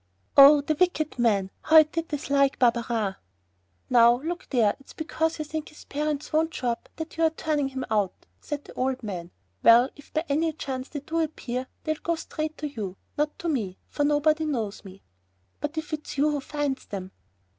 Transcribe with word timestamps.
Oh! 0.35 0.61
the 0.61 0.73
wicked 0.79 1.19
man! 1.19 1.51
How 1.61 1.75
I 1.75 1.83
did 1.83 2.07
dislike 2.07 2.57
Barberin! 2.57 3.17
"Now, 3.87 4.19
look 4.23 4.47
here, 4.51 4.73
it's 4.79 4.93
because 4.93 5.37
you 5.37 5.45
think 5.45 5.69
his 5.69 5.85
parents 5.85 6.33
won't 6.33 6.55
show 6.55 6.69
up 6.69 6.89
now 6.89 6.93
that 7.05 7.17
you're 7.17 7.29
turning 7.29 7.67
him 7.67 7.85
out," 7.91 8.25
said 8.39 8.63
the 8.65 8.73
old 8.73 9.03
man. 9.03 9.29
"Well, 9.61 9.91
if 9.95 10.11
by 10.11 10.25
any 10.27 10.53
chance 10.53 10.89
they 10.89 11.01
do 11.01 11.19
appear, 11.19 11.67
they'll 11.83 12.01
go 12.01 12.15
straight 12.15 12.57
to 12.57 12.67
you, 12.67 12.97
not 13.15 13.37
to 13.37 13.47
me, 13.47 13.77
for 13.89 14.03
nobody 14.03 14.43
knows 14.45 14.83
me." 14.83 15.03
"But 15.59 15.77
if 15.77 15.93
it's 15.93 16.17
you 16.17 16.31
who 16.31 16.39
finds 16.41 16.87
them?" 16.87 17.11